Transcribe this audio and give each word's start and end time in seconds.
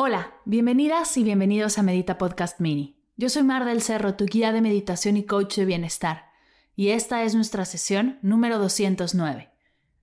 Hola, 0.00 0.32
bienvenidas 0.44 1.16
y 1.16 1.24
bienvenidos 1.24 1.76
a 1.76 1.82
Medita 1.82 2.18
Podcast 2.18 2.60
Mini. 2.60 2.96
Yo 3.16 3.28
soy 3.28 3.42
Mar 3.42 3.64
del 3.64 3.82
Cerro, 3.82 4.14
tu 4.14 4.26
guía 4.26 4.52
de 4.52 4.60
meditación 4.60 5.16
y 5.16 5.26
coach 5.26 5.56
de 5.56 5.64
bienestar, 5.64 6.26
y 6.76 6.90
esta 6.90 7.24
es 7.24 7.34
nuestra 7.34 7.64
sesión 7.64 8.20
número 8.22 8.60
209. 8.60 9.50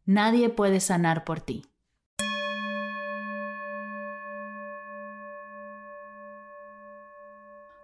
Nadie 0.04 0.49
puede 0.49 0.81
sanar 0.81 1.23
por 1.23 1.40
ti. 1.40 1.63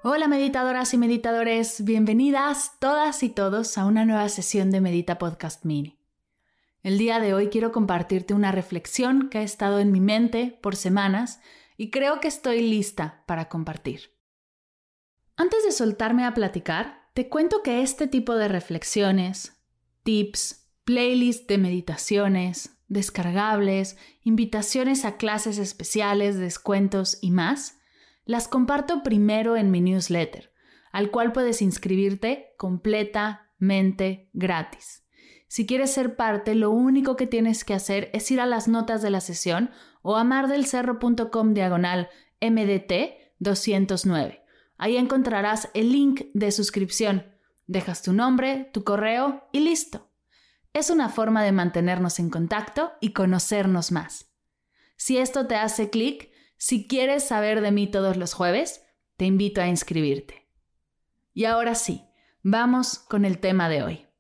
Hola 0.04 0.28
meditadoras 0.28 0.94
y 0.94 0.98
meditadores, 0.98 1.86
bienvenidas 1.86 2.74
todas 2.80 3.24
y 3.24 3.30
todos 3.30 3.78
a 3.78 3.86
una 3.86 4.04
nueva 4.04 4.28
sesión 4.28 4.70
de 4.70 4.82
Medita 4.82 5.18
Podcast 5.18 5.64
Mini. 5.64 5.98
El 6.84 6.98
día 6.98 7.22
de 7.22 7.34
hoy 7.34 7.48
quiero 7.48 7.72
compartirte 7.72 8.34
una 8.34 8.52
reflexión 8.52 9.30
que 9.30 9.38
ha 9.38 9.44
estado 9.44 9.80
en 9.80 9.94
mi 9.94 10.02
mente 10.02 10.60
por 10.62 10.76
semanas 10.76 11.40
y 11.82 11.90
creo 11.90 12.20
que 12.20 12.28
estoy 12.28 12.62
lista 12.62 13.24
para 13.26 13.50
compartir. 13.50 14.16
Antes 15.36 15.64
de 15.64 15.72
soltarme 15.72 16.26
a 16.26 16.36
platicar, 16.36 17.10
te 17.16 17.28
cuento 17.28 17.64
que 17.64 17.82
este 17.82 18.06
tipo 18.06 18.36
de 18.36 18.48
reflexiones, 18.48 19.60
tips, 20.04 20.70
playlists 20.84 21.48
de 21.48 21.58
meditaciones, 21.58 22.78
descargables, 22.88 23.98
invitaciones 24.22 25.06
a 25.06 25.18
clases 25.18 25.58
especiales, 25.58 26.38
descuentos 26.38 27.18
y 27.20 27.32
más, 27.32 27.80
las 28.26 28.48
comparto 28.48 29.02
primero 29.02 29.58
en 29.58 29.72
mi 29.72 29.82
newsletter, 29.82 30.54
al 30.92 31.10
cual 31.10 31.32
puedes 31.32 31.64
inscribirte 31.64 32.54
completamente 32.60 34.30
gratis. 34.34 35.01
Si 35.52 35.66
quieres 35.66 35.92
ser 35.92 36.16
parte, 36.16 36.56
lo 36.56 36.72
único 36.72 37.18
que 37.18 37.28
tienes 37.28 37.66
que 37.66 37.74
hacer 37.74 38.10
es 38.14 38.32
ir 38.32 38.40
a 38.40 38.46
las 38.46 38.70
notas 38.70 39.02
de 39.02 39.10
la 39.10 39.20
sesión 39.20 39.70
o 40.02 40.16
a 40.16 40.24
mardelcerro.com 40.24 41.54
diagonal 41.54 42.08
MDT 42.40 43.36
209. 43.40 44.46
Ahí 44.78 44.96
encontrarás 44.96 45.70
el 45.74 45.92
link 45.92 46.22
de 46.34 46.54
suscripción. 46.54 47.26
Dejas 47.68 48.02
tu 48.02 48.14
nombre, 48.14 48.70
tu 48.72 48.86
correo 48.86 49.50
y 49.52 49.60
listo. 49.60 50.10
Es 50.72 50.90
una 50.90 51.10
forma 51.10 51.44
de 51.44 51.52
mantenernos 51.52 52.20
en 52.20 52.30
contacto 52.30 52.94
y 53.02 53.12
conocernos 53.12 53.92
más. 53.92 54.32
Si 54.96 55.18
esto 55.18 55.48
te 55.48 55.56
hace 55.56 55.90
clic, 55.90 56.32
si 56.56 56.88
quieres 56.88 57.26
saber 57.26 57.60
de 57.60 57.74
mí 57.74 57.92
todos 57.92 58.16
los 58.16 58.34
jueves, 58.34 58.86
te 59.18 59.26
invito 59.26 59.60
a 59.60 59.68
inscribirte. 59.68 60.50
Y 61.34 61.44
ahora 61.44 61.76
sí, 61.76 62.06
vamos 62.42 63.00
con 63.00 63.26
el 63.26 63.40
tema 63.40 63.68
de 63.68 63.84
hoy. 63.84 64.11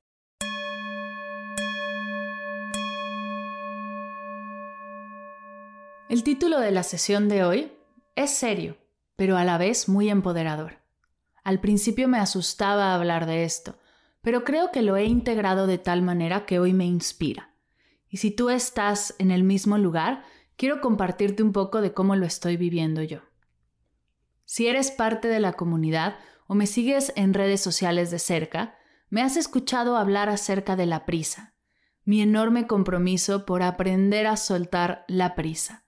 El 6.12 6.26
título 6.26 6.60
de 6.60 6.72
la 6.72 6.84
sesión 6.84 7.30
de 7.30 7.46
hoy 7.46 7.72
es 8.18 8.32
serio, 8.32 8.76
pero 9.16 9.38
a 9.38 9.46
la 9.46 9.58
vez 9.58 9.88
muy 9.88 10.10
empoderador. 10.10 10.80
Al 11.42 11.62
principio 11.62 12.10
me 12.10 12.18
asustaba 12.18 12.94
hablar 12.94 13.26
de 13.26 13.46
esto, 13.46 13.78
pero 14.22 14.44
creo 14.44 14.74
que 14.74 14.82
lo 14.82 14.98
he 14.98 15.06
integrado 15.06 15.68
de 15.68 15.78
tal 15.78 16.02
manera 16.02 16.46
que 16.46 16.60
hoy 16.60 16.74
me 16.74 16.84
inspira. 16.84 17.56
Y 18.10 18.18
si 18.18 18.30
tú 18.30 18.50
estás 18.50 19.16
en 19.20 19.32
el 19.32 19.46
mismo 19.46 19.78
lugar, 19.78 20.26
quiero 20.58 20.82
compartirte 20.82 21.44
un 21.44 21.54
poco 21.54 21.80
de 21.80 21.94
cómo 21.94 22.18
lo 22.18 22.26
estoy 22.26 22.58
viviendo 22.58 23.02
yo. 23.04 23.22
Si 24.44 24.68
eres 24.68 24.92
parte 24.92 25.30
de 25.30 25.40
la 25.40 25.54
comunidad 25.54 26.18
o 26.46 26.56
me 26.56 26.68
sigues 26.68 27.14
en 27.16 27.34
redes 27.34 27.62
sociales 27.62 28.12
de 28.12 28.20
cerca, 28.20 28.76
me 29.10 29.22
has 29.22 29.38
escuchado 29.38 29.96
hablar 29.96 30.28
acerca 30.28 30.76
de 30.76 30.88
la 30.88 31.06
prisa, 31.06 31.54
mi 32.04 32.22
enorme 32.22 32.68
compromiso 32.68 33.46
por 33.46 33.64
aprender 33.64 34.28
a 34.28 34.36
soltar 34.36 35.06
la 35.08 35.36
prisa 35.36 35.86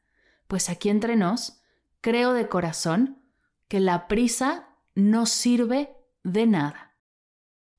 pues 0.48 0.70
aquí 0.70 0.90
entre 0.90 1.16
nos, 1.16 1.62
creo 2.02 2.34
de 2.34 2.50
corazón 2.50 3.24
que 3.68 3.80
la 3.80 4.08
prisa 4.08 4.70
no 4.96 5.26
sirve 5.26 5.96
de 6.24 6.46
nada. 6.46 6.98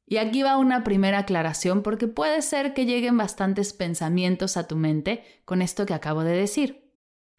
Y 0.07 0.19
aquí 0.19 0.43
va 0.43 0.59
una 0.59 0.85
primera 0.85 1.21
aclaración 1.21 1.83
porque 1.83 2.09
puede 2.09 2.43
ser 2.43 2.75
que 2.75 2.85
lleguen 2.85 3.17
bastantes 3.17 3.73
pensamientos 3.73 4.57
a 4.57 4.67
tu 4.67 4.77
mente 4.77 5.25
con 5.45 5.63
esto 5.63 5.87
que 5.87 5.95
acabo 5.95 6.25
de 6.25 6.37
decir. 6.37 6.93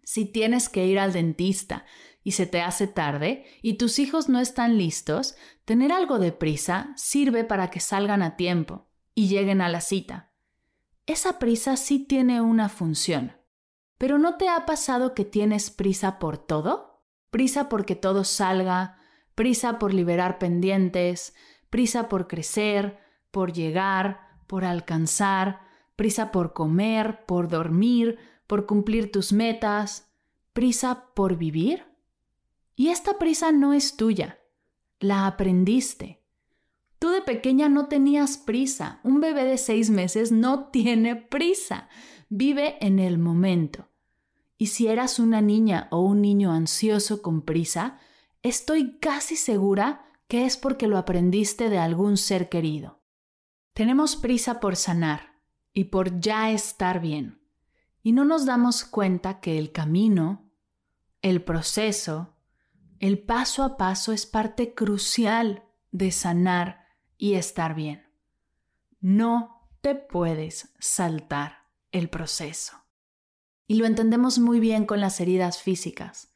Si 0.03 0.25
tienes 0.25 0.69
que 0.69 0.85
ir 0.85 0.99
al 0.99 1.13
dentista 1.13 1.85
y 2.23 2.31
se 2.31 2.47
te 2.47 2.61
hace 2.61 2.87
tarde 2.87 3.45
y 3.61 3.75
tus 3.75 3.99
hijos 3.99 4.29
no 4.29 4.39
están 4.39 4.77
listos, 4.77 5.35
tener 5.63 5.91
algo 5.91 6.17
de 6.17 6.31
prisa 6.31 6.93
sirve 6.95 7.43
para 7.43 7.69
que 7.69 7.79
salgan 7.79 8.23
a 8.23 8.35
tiempo 8.35 8.87
y 9.13 9.27
lleguen 9.27 9.61
a 9.61 9.69
la 9.69 9.81
cita. 9.81 10.31
Esa 11.05 11.37
prisa 11.37 11.77
sí 11.77 11.99
tiene 11.99 12.41
una 12.41 12.67
función. 12.67 13.33
Pero 13.97 14.17
¿no 14.17 14.35
te 14.35 14.49
ha 14.49 14.65
pasado 14.65 15.13
que 15.13 15.25
tienes 15.25 15.71
prisa 15.71 16.19
por 16.19 16.37
todo? 16.37 17.01
Prisa 17.31 17.69
porque 17.69 17.95
todo 17.95 18.23
salga, 18.23 18.97
prisa 19.35 19.79
por 19.79 19.93
liberar 19.93 20.37
pendientes, 20.37 21.33
prisa 21.69 22.09
por 22.09 22.27
crecer, 22.27 22.99
por 23.31 23.53
llegar, 23.53 24.39
por 24.47 24.65
alcanzar, 24.65 25.61
prisa 25.95 26.31
por 26.31 26.53
comer, 26.53 27.25
por 27.25 27.47
dormir, 27.47 28.19
por 28.47 28.65
cumplir 28.65 29.11
tus 29.11 29.31
metas, 29.33 30.11
prisa 30.53 31.07
por 31.13 31.37
vivir. 31.37 31.85
Y 32.75 32.89
esta 32.89 33.17
prisa 33.17 33.51
no 33.51 33.73
es 33.73 33.95
tuya, 33.95 34.39
la 34.99 35.25
aprendiste. 35.25 36.21
Tú 36.99 37.09
de 37.09 37.21
pequeña 37.21 37.69
no 37.69 37.87
tenías 37.87 38.37
prisa, 38.37 38.99
un 39.03 39.19
bebé 39.19 39.45
de 39.45 39.57
seis 39.57 39.89
meses 39.89 40.31
no 40.31 40.67
tiene 40.69 41.15
prisa 41.15 41.89
vive 42.29 42.77
en 42.85 42.99
el 42.99 43.17
momento. 43.17 43.87
Y 44.57 44.67
si 44.67 44.87
eras 44.87 45.19
una 45.19 45.41
niña 45.41 45.87
o 45.91 46.01
un 46.01 46.21
niño 46.21 46.51
ansioso 46.51 47.21
con 47.21 47.41
prisa, 47.41 47.99
estoy 48.41 48.97
casi 48.99 49.35
segura 49.35 50.05
que 50.27 50.45
es 50.45 50.57
porque 50.57 50.87
lo 50.87 50.97
aprendiste 50.97 51.69
de 51.69 51.77
algún 51.77 52.17
ser 52.17 52.49
querido. 52.49 52.99
Tenemos 53.73 54.15
prisa 54.15 54.59
por 54.59 54.75
sanar 54.75 55.35
y 55.73 55.85
por 55.85 56.19
ya 56.19 56.51
estar 56.51 57.01
bien, 57.01 57.41
y 58.01 58.13
no 58.13 58.23
nos 58.23 58.45
damos 58.45 58.85
cuenta 58.85 59.41
que 59.41 59.57
el 59.57 59.71
camino, 59.71 60.49
el 61.21 61.43
proceso, 61.43 62.35
el 62.99 63.19
paso 63.19 63.63
a 63.63 63.75
paso 63.75 64.13
es 64.13 64.25
parte 64.25 64.73
crucial 64.73 65.63
de 65.91 66.11
sanar 66.11 66.85
y 67.17 67.33
estar 67.33 67.75
bien. 67.75 68.07
No 69.01 69.67
te 69.81 69.95
puedes 69.95 70.73
saltar 70.79 71.64
el 71.95 72.09
proceso. 72.09 72.73
Y 73.67 73.75
lo 73.75 73.85
entendemos 73.85 74.37
muy 74.37 74.59
bien 74.59 74.85
con 74.85 74.99
las 74.99 75.21
heridas 75.21 75.61
físicas. 75.61 76.35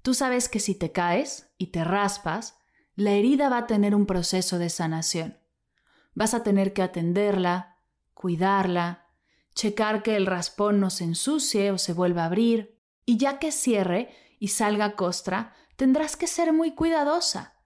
Tú 0.00 0.14
sabes 0.14 0.48
que 0.48 0.60
si 0.60 0.74
te 0.74 0.92
caes 0.92 1.52
y 1.58 1.66
te 1.68 1.84
raspas, 1.84 2.56
la 2.94 3.10
herida 3.12 3.50
va 3.50 3.58
a 3.58 3.66
tener 3.66 3.94
un 3.94 4.06
proceso 4.06 4.58
de 4.58 4.70
sanación. 4.70 5.38
Vas 6.14 6.32
a 6.32 6.42
tener 6.42 6.72
que 6.72 6.80
atenderla, 6.80 7.80
cuidarla, 8.14 9.06
checar 9.54 10.02
que 10.02 10.16
el 10.16 10.24
raspón 10.24 10.80
no 10.80 10.88
se 10.88 11.04
ensucie 11.04 11.70
o 11.70 11.76
se 11.76 11.92
vuelva 11.92 12.22
a 12.22 12.26
abrir, 12.26 12.80
y 13.04 13.18
ya 13.18 13.38
que 13.38 13.52
cierre 13.52 14.08
y 14.38 14.48
salga 14.48 14.96
costra, 14.96 15.52
tendrás 15.76 16.16
que 16.16 16.26
ser 16.26 16.54
muy 16.54 16.74
cuidadosa. 16.74 17.60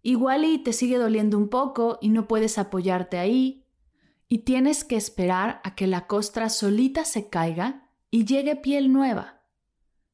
Igual 0.00 0.46
y 0.46 0.58
te 0.58 0.72
sigue 0.72 0.96
doliendo 0.96 1.36
un 1.36 1.50
poco 1.50 1.98
y 2.00 2.08
no 2.08 2.26
puedes 2.26 2.56
apoyarte 2.56 3.18
ahí, 3.18 3.67
y 4.28 4.40
tienes 4.40 4.84
que 4.84 4.96
esperar 4.96 5.60
a 5.64 5.74
que 5.74 5.86
la 5.86 6.06
costra 6.06 6.50
solita 6.50 7.04
se 7.04 7.28
caiga 7.28 7.88
y 8.10 8.26
llegue 8.26 8.56
piel 8.56 8.92
nueva. 8.92 9.42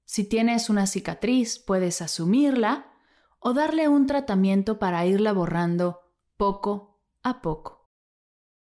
Si 0.05 0.25
tienes 0.25 0.71
una 0.71 0.87
cicatriz, 0.87 1.59
puedes 1.59 2.01
asumirla 2.01 2.93
o 3.41 3.53
darle 3.53 3.89
un 3.89 4.07
tratamiento 4.07 4.79
para 4.79 5.05
irla 5.05 5.33
borrando 5.33 6.01
poco 6.37 7.01
a 7.23 7.43
poco. 7.43 7.91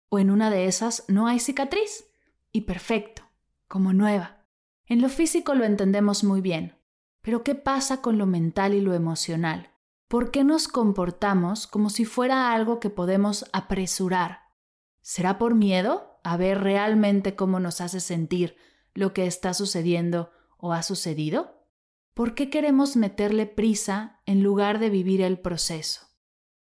O 0.09 0.19
en 0.19 0.31
una 0.31 0.49
de 0.49 0.65
esas 0.65 1.05
no 1.07 1.27
hay 1.27 1.39
cicatriz 1.39 2.05
y 2.51 2.61
perfecto, 2.61 3.23
como 3.67 3.93
nueva. 3.93 4.45
En 4.85 5.01
lo 5.01 5.09
físico 5.09 5.53
lo 5.53 5.65
entendemos 5.65 6.23
muy 6.23 6.41
bien, 6.41 6.77
pero 7.21 7.43
¿qué 7.43 7.55
pasa 7.55 8.01
con 8.01 8.17
lo 8.17 8.25
mental 8.25 8.73
y 8.73 8.81
lo 8.81 8.93
emocional? 8.93 9.71
¿Por 10.07 10.31
qué 10.31 10.45
nos 10.45 10.69
comportamos 10.69 11.67
como 11.67 11.89
si 11.89 12.05
fuera 12.05 12.53
algo 12.53 12.79
que 12.79 12.89
podemos 12.89 13.45
apresurar? 13.51 14.46
¿Será 15.07 15.37
por 15.37 15.55
miedo 15.55 16.19
a 16.23 16.35
ver 16.35 16.59
realmente 16.61 17.35
cómo 17.35 17.59
nos 17.59 17.81
hace 17.81 17.99
sentir 17.99 18.57
lo 18.93 19.13
que 19.13 19.25
está 19.25 19.53
sucediendo 19.53 20.31
o 20.57 20.73
ha 20.73 20.83
sucedido? 20.83 21.57
¿por 22.17 22.33
qué 22.33 22.49
queremos 22.49 22.95
meterle 22.95 23.45
prisa 23.45 24.21
en 24.25 24.41
lugar 24.41 24.79
de 24.79 24.89
vivir 24.89 25.21
el 25.21 25.37
proceso? 25.37 26.01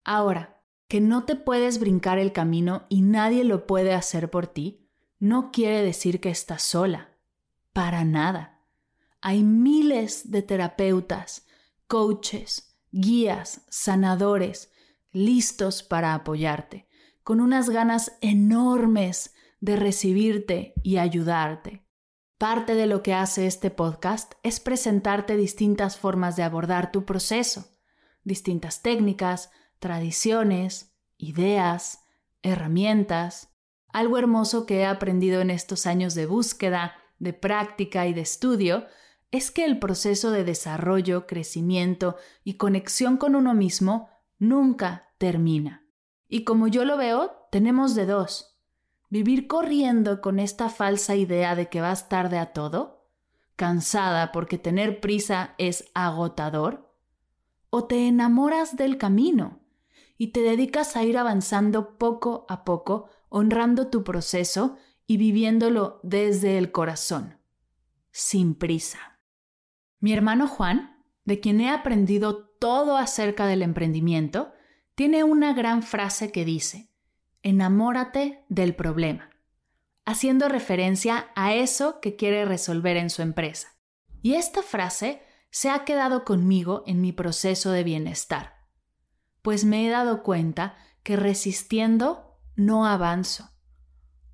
Ahora, 0.04 0.62
que 0.86 1.00
no 1.00 1.24
te 1.24 1.34
puedes 1.34 1.80
brincar 1.80 2.20
el 2.20 2.32
camino 2.32 2.86
y 2.88 3.02
nadie 3.02 3.42
lo 3.42 3.66
puede 3.66 3.92
hacer 3.92 4.30
por 4.30 4.46
ti, 4.46 4.88
no 5.18 5.50
quiere 5.50 5.82
decir 5.82 6.20
que 6.20 6.30
estás 6.30 6.62
sola. 6.62 7.18
Para 7.72 8.04
nada. 8.04 8.60
Hay 9.20 9.42
miles 9.42 10.30
de 10.30 10.42
terapeutas, 10.42 11.44
coaches, 11.88 12.78
guías, 12.92 13.62
sanadores, 13.68 14.70
listos 15.10 15.82
para 15.82 16.14
apoyarte, 16.14 16.86
con 17.24 17.40
unas 17.40 17.70
ganas 17.70 18.16
enormes 18.20 19.34
de 19.60 19.76
recibirte 19.76 20.74
y 20.82 20.96
ayudarte. 20.96 21.86
Parte 22.38 22.74
de 22.74 22.86
lo 22.86 23.02
que 23.02 23.14
hace 23.14 23.46
este 23.46 23.70
podcast 23.70 24.32
es 24.42 24.58
presentarte 24.58 25.36
distintas 25.36 25.96
formas 25.96 26.34
de 26.34 26.42
abordar 26.42 26.90
tu 26.90 27.04
proceso, 27.04 27.66
distintas 28.24 28.82
técnicas, 28.82 29.50
tradiciones, 29.78 30.92
ideas, 31.18 32.04
herramientas. 32.42 33.54
Algo 33.92 34.18
hermoso 34.18 34.66
que 34.66 34.80
he 34.80 34.86
aprendido 34.86 35.40
en 35.40 35.50
estos 35.50 35.86
años 35.86 36.14
de 36.16 36.26
búsqueda, 36.26 36.94
de 37.20 37.32
práctica 37.32 38.08
y 38.08 38.14
de 38.14 38.22
estudio 38.22 38.86
es 39.30 39.52
que 39.52 39.64
el 39.64 39.78
proceso 39.78 40.32
de 40.32 40.42
desarrollo, 40.42 41.26
crecimiento 41.26 42.16
y 42.42 42.54
conexión 42.54 43.16
con 43.16 43.36
uno 43.36 43.54
mismo 43.54 44.10
nunca 44.38 45.10
termina. 45.18 45.81
Y 46.32 46.44
como 46.44 46.66
yo 46.66 46.86
lo 46.86 46.96
veo, 46.96 47.46
tenemos 47.50 47.94
de 47.94 48.06
dos. 48.06 48.58
Vivir 49.10 49.46
corriendo 49.48 50.22
con 50.22 50.38
esta 50.38 50.70
falsa 50.70 51.14
idea 51.14 51.54
de 51.54 51.68
que 51.68 51.82
vas 51.82 52.08
tarde 52.08 52.38
a 52.38 52.54
todo, 52.54 53.06
cansada 53.54 54.32
porque 54.32 54.56
tener 54.56 55.02
prisa 55.02 55.54
es 55.58 55.90
agotador, 55.92 56.90
o 57.68 57.84
te 57.84 58.08
enamoras 58.08 58.78
del 58.78 58.96
camino 58.96 59.60
y 60.16 60.28
te 60.28 60.40
dedicas 60.40 60.96
a 60.96 61.04
ir 61.04 61.18
avanzando 61.18 61.98
poco 61.98 62.46
a 62.48 62.64
poco, 62.64 63.10
honrando 63.28 63.88
tu 63.88 64.02
proceso 64.02 64.78
y 65.06 65.18
viviéndolo 65.18 66.00
desde 66.02 66.56
el 66.56 66.72
corazón, 66.72 67.40
sin 68.10 68.54
prisa. 68.54 69.18
Mi 70.00 70.14
hermano 70.14 70.48
Juan, 70.48 71.04
de 71.26 71.40
quien 71.40 71.60
he 71.60 71.68
aprendido 71.68 72.46
todo 72.58 72.96
acerca 72.96 73.46
del 73.46 73.60
emprendimiento, 73.60 74.54
tiene 74.94 75.24
una 75.24 75.52
gran 75.54 75.82
frase 75.82 76.30
que 76.30 76.44
dice, 76.44 76.90
enamórate 77.42 78.44
del 78.48 78.74
problema, 78.74 79.30
haciendo 80.04 80.48
referencia 80.48 81.30
a 81.34 81.54
eso 81.54 82.00
que 82.00 82.16
quiere 82.16 82.44
resolver 82.44 82.96
en 82.96 83.10
su 83.10 83.22
empresa. 83.22 83.68
Y 84.22 84.34
esta 84.34 84.62
frase 84.62 85.22
se 85.50 85.70
ha 85.70 85.84
quedado 85.84 86.24
conmigo 86.24 86.82
en 86.86 87.00
mi 87.00 87.12
proceso 87.12 87.72
de 87.72 87.84
bienestar, 87.84 88.54
pues 89.42 89.64
me 89.64 89.86
he 89.86 89.90
dado 89.90 90.22
cuenta 90.22 90.76
que 91.02 91.16
resistiendo 91.16 92.38
no 92.54 92.86
avanzo, 92.86 93.50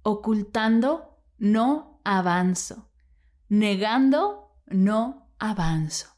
ocultando 0.03 1.23
no 1.39 2.01
avanzo, 2.05 2.91
negando 3.49 4.63
no 4.67 5.33
avanzo. 5.39 6.18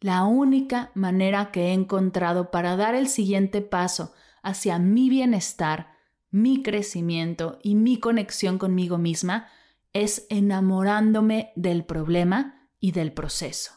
La 0.00 0.24
única 0.24 0.90
manera 0.94 1.52
que 1.52 1.68
he 1.68 1.72
encontrado 1.72 2.50
para 2.50 2.76
dar 2.76 2.94
el 2.94 3.08
siguiente 3.08 3.60
paso 3.60 4.12
hacia 4.42 4.78
mi 4.78 5.10
bienestar 5.10 6.00
mi 6.30 6.62
crecimiento 6.62 7.58
y 7.62 7.74
mi 7.74 7.98
conexión 7.98 8.58
conmigo 8.58 8.98
misma 8.98 9.48
es 9.92 10.26
enamorándome 10.30 11.52
del 11.56 11.84
problema 11.84 12.68
y 12.78 12.92
del 12.92 13.12
proceso. 13.12 13.72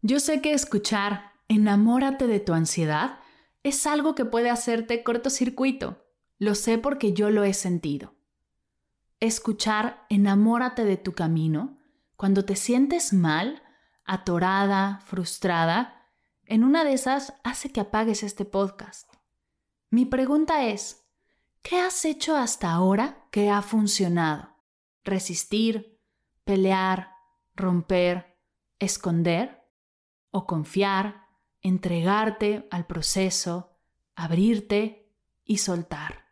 Yo 0.00 0.20
sé 0.20 0.40
que 0.40 0.54
escuchar 0.54 1.32
enamórate 1.48 2.26
de 2.26 2.40
tu 2.40 2.54
ansiedad 2.54 3.18
es 3.62 3.86
algo 3.86 4.14
que 4.14 4.24
puede 4.24 4.48
hacerte 4.48 5.02
cortocircuito. 5.02 6.06
Lo 6.38 6.54
sé 6.54 6.78
porque 6.78 7.12
yo 7.12 7.30
lo 7.30 7.44
he 7.44 7.52
sentido. 7.52 8.14
Escuchar 9.20 10.06
enamórate 10.08 10.84
de 10.84 10.96
tu 10.96 11.12
camino 11.12 11.78
cuando 12.16 12.44
te 12.44 12.56
sientes 12.56 13.12
mal, 13.12 13.62
atorada, 14.08 15.00
frustrada, 15.06 16.10
en 16.46 16.64
una 16.64 16.82
de 16.82 16.94
esas 16.94 17.34
hace 17.44 17.70
que 17.70 17.80
apagues 17.80 18.22
este 18.22 18.44
podcast. 18.44 19.12
Mi 19.90 20.06
pregunta 20.06 20.64
es, 20.66 21.04
¿Qué 21.62 21.78
has 21.78 22.04
hecho 22.06 22.36
hasta 22.36 22.72
ahora 22.72 23.26
que 23.30 23.50
ha 23.50 23.60
funcionado? 23.60 24.56
¿Resistir, 25.04 26.00
pelear, 26.44 27.12
romper, 27.54 28.38
esconder? 28.78 29.62
¿O 30.30 30.46
confiar, 30.46 31.26
entregarte 31.60 32.66
al 32.70 32.86
proceso, 32.86 33.76
abrirte 34.14 35.12
y 35.44 35.58
soltar? 35.58 36.24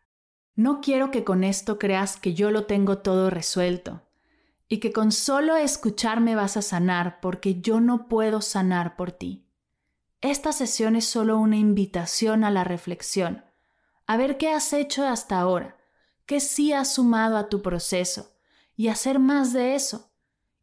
No 0.55 0.81
quiero 0.81 1.11
que 1.11 1.23
con 1.23 1.43
esto 1.43 1.77
creas 1.77 2.17
que 2.17 2.33
yo 2.33 2.49
lo 2.49 2.65
tengo 2.65 2.97
todo 2.99 3.29
resuelto 3.29 4.06
y 4.67 4.79
que 4.79 4.91
con 4.91 5.11
solo 5.11 5.55
escucharme 5.55 6.35
vas 6.35 6.57
a 6.57 6.61
sanar 6.61 7.19
porque 7.21 7.61
yo 7.61 7.79
no 7.79 8.07
puedo 8.07 8.41
sanar 8.41 8.95
por 8.95 9.11
ti. 9.11 9.47
Esta 10.21 10.51
sesión 10.51 10.95
es 10.95 11.05
solo 11.05 11.37
una 11.37 11.57
invitación 11.57 12.43
a 12.43 12.51
la 12.51 12.63
reflexión 12.63 13.43
a 14.07 14.15
ver 14.15 14.37
qué 14.37 14.49
has 14.49 14.71
hecho 14.73 15.05
hasta 15.05 15.39
ahora, 15.39 15.77
qué 16.25 16.39
sí 16.39 16.73
has 16.73 16.93
sumado 16.93 17.37
a 17.37 17.49
tu 17.49 17.61
proceso 17.61 18.33
y 18.75 18.87
hacer 18.87 19.19
más 19.19 19.53
de 19.53 19.75
eso. 19.75 20.13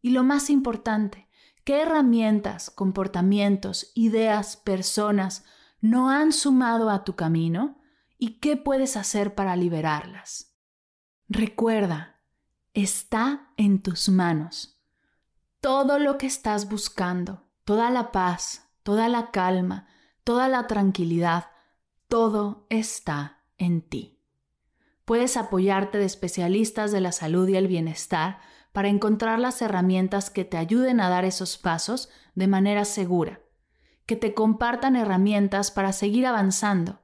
Y 0.00 0.10
lo 0.10 0.24
más 0.24 0.50
importante, 0.50 1.28
qué 1.62 1.82
herramientas, 1.82 2.70
comportamientos, 2.70 3.92
ideas, 3.94 4.56
personas 4.56 5.44
no 5.80 6.10
han 6.10 6.32
sumado 6.32 6.88
a 6.90 7.04
tu 7.04 7.14
camino 7.14 7.78
y 8.18 8.40
qué 8.40 8.56
puedes 8.56 8.96
hacer 8.96 9.34
para 9.34 9.56
liberarlas. 9.56 10.56
Recuerda, 11.28 12.13
está 12.74 13.52
en 13.56 13.80
tus 13.80 14.08
manos. 14.08 14.80
Todo 15.60 16.00
lo 16.00 16.18
que 16.18 16.26
estás 16.26 16.68
buscando, 16.68 17.44
toda 17.64 17.90
la 17.90 18.10
paz, 18.10 18.68
toda 18.82 19.08
la 19.08 19.30
calma, 19.30 19.86
toda 20.24 20.48
la 20.48 20.66
tranquilidad, 20.66 21.46
todo 22.08 22.66
está 22.70 23.44
en 23.58 23.80
ti. 23.80 24.18
Puedes 25.04 25.36
apoyarte 25.36 25.98
de 25.98 26.04
especialistas 26.04 26.90
de 26.90 27.00
la 27.00 27.12
salud 27.12 27.48
y 27.48 27.56
el 27.56 27.68
bienestar 27.68 28.40
para 28.72 28.88
encontrar 28.88 29.38
las 29.38 29.62
herramientas 29.62 30.30
que 30.30 30.44
te 30.44 30.56
ayuden 30.56 31.00
a 31.00 31.08
dar 31.08 31.24
esos 31.24 31.56
pasos 31.56 32.08
de 32.34 32.48
manera 32.48 32.84
segura, 32.84 33.40
que 34.04 34.16
te 34.16 34.34
compartan 34.34 34.96
herramientas 34.96 35.70
para 35.70 35.92
seguir 35.92 36.26
avanzando. 36.26 37.02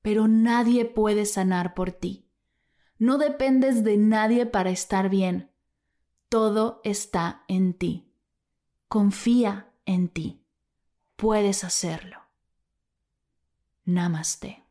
Pero 0.00 0.28
nadie 0.28 0.86
puede 0.86 1.26
sanar 1.26 1.74
por 1.74 1.92
ti. 1.92 2.23
No 2.98 3.18
dependes 3.18 3.82
de 3.84 3.96
nadie 3.96 4.46
para 4.46 4.70
estar 4.70 5.08
bien. 5.08 5.50
Todo 6.28 6.80
está 6.84 7.44
en 7.48 7.74
ti. 7.74 8.12
Confía 8.88 9.70
en 9.84 10.08
ti. 10.08 10.44
Puedes 11.16 11.64
hacerlo. 11.64 12.18
Namaste. 13.84 14.64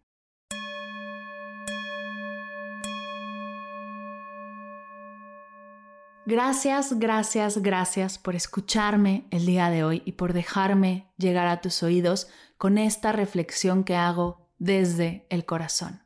Gracias, 6.25 6.97
gracias, 6.99 7.57
gracias 7.57 8.17
por 8.17 8.33
escucharme 8.33 9.27
el 9.29 9.45
día 9.45 9.69
de 9.69 9.83
hoy 9.83 10.01
y 10.05 10.13
por 10.13 10.31
dejarme 10.31 11.11
llegar 11.17 11.47
a 11.47 11.59
tus 11.59 11.83
oídos 11.83 12.29
con 12.57 12.77
esta 12.77 13.11
reflexión 13.11 13.83
que 13.83 13.97
hago 13.97 14.49
desde 14.57 15.27
el 15.29 15.45
corazón. 15.45 16.01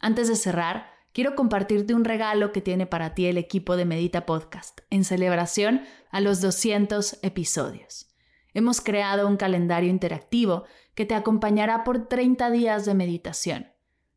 Antes 0.00 0.26
de 0.26 0.34
cerrar, 0.34 0.90
quiero 1.12 1.34
compartirte 1.34 1.94
un 1.94 2.04
regalo 2.04 2.52
que 2.52 2.60
tiene 2.60 2.86
para 2.86 3.14
ti 3.14 3.26
el 3.26 3.38
equipo 3.38 3.76
de 3.76 3.84
Medita 3.84 4.26
Podcast 4.26 4.80
en 4.90 5.04
celebración 5.04 5.82
a 6.10 6.20
los 6.20 6.40
200 6.40 7.18
episodios. 7.22 8.08
Hemos 8.54 8.80
creado 8.80 9.28
un 9.28 9.36
calendario 9.36 9.90
interactivo 9.90 10.64
que 10.94 11.06
te 11.06 11.14
acompañará 11.14 11.84
por 11.84 12.08
30 12.08 12.50
días 12.50 12.84
de 12.84 12.94
meditación. 12.94 13.68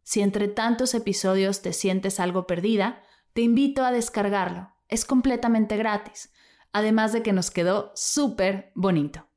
Si 0.03 0.21
entre 0.21 0.47
tantos 0.47 0.93
episodios 0.93 1.61
te 1.61 1.71
sientes 1.73 2.19
algo 2.19 2.45
perdida, 2.45 3.01
te 3.33 3.41
invito 3.41 3.83
a 3.85 3.91
descargarlo. 3.91 4.71
Es 4.89 5.05
completamente 5.05 5.77
gratis, 5.77 6.31
además 6.71 7.13
de 7.13 7.23
que 7.23 7.33
nos 7.33 7.51
quedó 7.51 7.91
súper 7.95 8.71
bonito. 8.75 9.27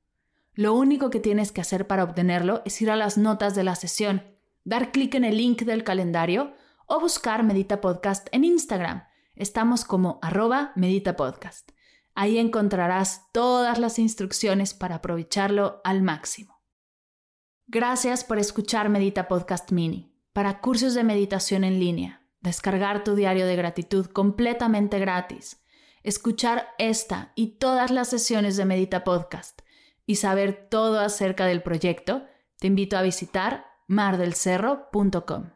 Lo 0.54 0.74
único 0.74 1.10
que 1.10 1.20
tienes 1.20 1.52
que 1.52 1.60
hacer 1.60 1.86
para 1.86 2.02
obtenerlo 2.02 2.62
es 2.64 2.80
ir 2.80 2.90
a 2.90 2.96
las 2.96 3.18
notas 3.18 3.54
de 3.54 3.62
la 3.62 3.74
sesión, 3.76 4.24
dar 4.64 4.90
clic 4.90 5.14
en 5.14 5.24
el 5.24 5.36
link 5.36 5.62
del 5.62 5.84
calendario 5.84 6.54
o 6.86 7.00
buscar 7.00 7.42
Medita 7.42 7.80
Podcast 7.80 8.28
en 8.32 8.44
Instagram. 8.44 9.04
Estamos 9.34 9.84
como 9.84 10.18
arroba 10.22 10.72
Medita 10.76 11.16
Podcast. 11.16 11.72
Ahí 12.14 12.38
encontrarás 12.38 13.30
todas 13.32 13.78
las 13.78 13.98
instrucciones 13.98 14.72
para 14.72 14.96
aprovecharlo 14.96 15.80
al 15.84 16.02
máximo. 16.02 16.62
Gracias 17.66 18.24
por 18.24 18.38
escuchar 18.38 18.88
Medita 18.88 19.28
Podcast 19.28 19.72
Mini. 19.72 20.14
Para 20.32 20.60
cursos 20.60 20.94
de 20.94 21.02
meditación 21.02 21.64
en 21.64 21.80
línea, 21.80 22.22
descargar 22.40 23.04
tu 23.04 23.14
diario 23.14 23.46
de 23.46 23.56
gratitud 23.56 24.06
completamente 24.06 24.98
gratis, 24.98 25.62
escuchar 26.02 26.68
esta 26.78 27.32
y 27.34 27.58
todas 27.58 27.90
las 27.90 28.08
sesiones 28.08 28.56
de 28.56 28.66
Medita 28.66 29.02
Podcast 29.02 29.62
y 30.06 30.16
saber 30.16 30.68
todo 30.70 31.00
acerca 31.00 31.46
del 31.46 31.62
proyecto, 31.62 32.24
te 32.58 32.68
invito 32.68 32.96
a 32.96 33.02
visitar 33.02 33.66
mardelcerro.com. 33.88 35.55